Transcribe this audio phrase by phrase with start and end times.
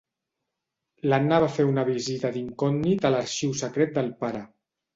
[1.11, 4.47] L'Anna va fer una visita d'incògnit a l'arxiu secret del pare.